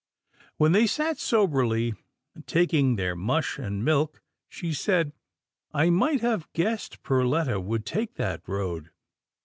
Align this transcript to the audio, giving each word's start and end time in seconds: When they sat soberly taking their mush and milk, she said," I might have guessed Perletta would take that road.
When 0.57 0.71
they 0.71 0.87
sat 0.87 1.19
soberly 1.19 1.93
taking 2.47 2.95
their 2.95 3.15
mush 3.15 3.59
and 3.59 3.85
milk, 3.85 4.19
she 4.49 4.73
said," 4.73 5.13
I 5.75 5.91
might 5.91 6.21
have 6.21 6.51
guessed 6.53 7.03
Perletta 7.03 7.61
would 7.63 7.85
take 7.85 8.15
that 8.15 8.41
road. 8.47 8.89